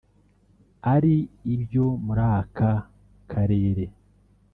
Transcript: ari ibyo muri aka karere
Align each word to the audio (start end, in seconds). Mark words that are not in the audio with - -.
ari 0.93 1.15
ibyo 1.53 1.85
muri 2.05 2.23
aka 2.39 2.71
karere 3.31 3.83